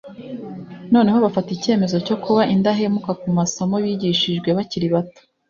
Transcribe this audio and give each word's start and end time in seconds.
noneho 0.93 1.17
bafata 1.25 1.49
icyemezo 1.53 1.95
cyo 2.07 2.15
kuba 2.23 2.41
indahemuka 2.53 3.11
ku 3.21 3.27
masomo 3.37 3.75
bigishijwe 3.85 4.49
bakiri 4.57 4.87
bato 4.95 5.21